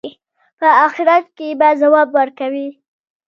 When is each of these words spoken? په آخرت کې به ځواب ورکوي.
په 0.59 0.67
آخرت 0.85 1.25
کې 1.37 1.47
به 1.59 1.69
ځواب 1.81 2.09
ورکوي. 2.19 2.67